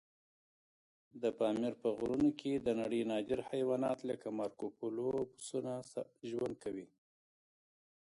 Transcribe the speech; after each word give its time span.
د 1.21 1.23
پامیر 1.39 1.73
په 1.81 1.89
غرونو 1.95 2.29
کې 2.39 2.51
د 2.55 2.67
نړۍ 2.81 3.01
نادر 3.11 3.39
حیوانات 3.49 3.99
لکه 4.09 4.27
مارکوپولو 4.39 5.07
پسونه 5.33 5.73
ژوند 6.29 6.55
کوي. 6.63 6.87